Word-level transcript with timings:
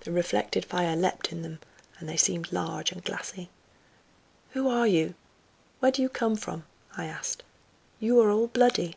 The 0.00 0.12
reflected 0.12 0.66
fire 0.66 0.94
leapt 0.94 1.32
in 1.32 1.40
them, 1.40 1.60
and 1.98 2.06
they 2.06 2.18
seemed 2.18 2.52
large 2.52 2.92
and 2.92 3.02
glassy. 3.02 3.48
"Who 4.50 4.68
are 4.68 4.86
you? 4.86 5.14
Where 5.80 5.90
do 5.90 6.02
you 6.02 6.10
come 6.10 6.36
from?" 6.36 6.66
I 6.98 7.06
asked; 7.06 7.44
"you 7.98 8.20
are 8.20 8.30
all 8.30 8.48
bloody." 8.48 8.96